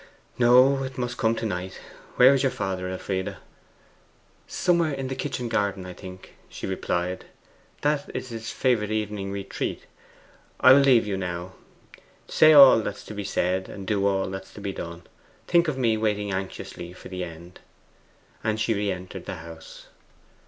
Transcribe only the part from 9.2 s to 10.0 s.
retreat.